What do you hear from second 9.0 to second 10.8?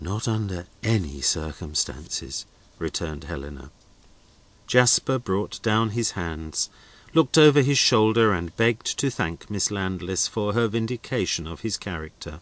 thank Miss Landless for her